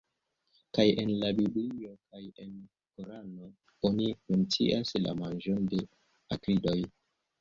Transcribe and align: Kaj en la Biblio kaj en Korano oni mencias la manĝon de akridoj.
Kaj 0.77 0.85
en 1.01 1.11
la 1.23 1.29
Biblio 1.39 1.91
kaj 2.13 2.21
en 2.45 2.55
Korano 2.95 3.51
oni 3.91 4.09
mencias 4.33 4.95
la 5.05 5.15
manĝon 5.21 5.65
de 5.75 5.87
akridoj. 6.39 6.79